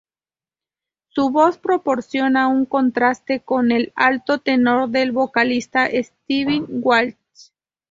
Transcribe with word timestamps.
Su 1.09 1.29
voz 1.29 1.59
proporcionan 1.59 2.51
un 2.51 2.65
contraste 2.65 3.41
con 3.41 3.71
el 3.71 3.93
alto 3.95 4.39
tenor 4.39 4.89
del 4.89 5.11
vocalista 5.11 5.85
Steve 5.93 6.59
Walsh. 6.67 7.17